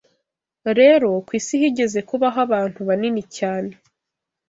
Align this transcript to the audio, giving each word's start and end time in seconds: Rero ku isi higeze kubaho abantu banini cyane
Rero 0.79 1.09
ku 1.25 1.31
isi 1.39 1.55
higeze 1.61 1.99
kubaho 2.09 2.37
abantu 2.47 2.79
banini 2.87 3.21
cyane 3.37 3.71